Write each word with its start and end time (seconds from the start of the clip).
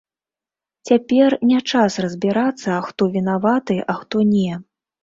Цяпер 0.91 1.35
не 1.51 1.59
час 1.71 1.99
разбірацца, 2.07 2.71
хто 2.89 3.01
вінаваты, 3.19 3.81
а 3.91 4.01
хто 4.03 4.17
не. 4.37 4.53